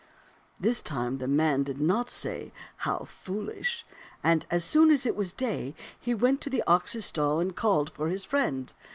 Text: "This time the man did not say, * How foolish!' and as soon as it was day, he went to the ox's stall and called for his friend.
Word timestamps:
"This 0.59 0.81
time 0.81 1.19
the 1.19 1.27
man 1.27 1.61
did 1.61 1.79
not 1.79 2.09
say, 2.09 2.51
* 2.65 2.75
How 2.87 3.03
foolish!' 3.07 3.85
and 4.23 4.47
as 4.49 4.63
soon 4.63 4.89
as 4.89 5.05
it 5.05 5.15
was 5.15 5.31
day, 5.31 5.75
he 5.99 6.15
went 6.15 6.41
to 6.41 6.49
the 6.49 6.63
ox's 6.65 7.05
stall 7.05 7.39
and 7.39 7.55
called 7.55 7.91
for 7.91 8.07
his 8.07 8.23
friend. 8.23 8.73